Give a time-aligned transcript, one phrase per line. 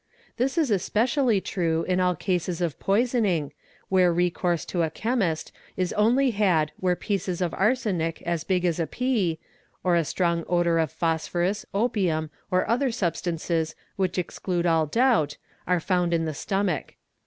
[0.37, 3.53] This is especially true in all cases of poisoning,
[3.87, 8.65] where recourse i to a chemist is only had where pieces of arsenic as big
[8.65, 9.37] as a pea,
[9.83, 15.37] or a strong odour of phosphorus, opium, or other substances which exclude all / doubt,
[15.67, 16.95] are found in the stomach.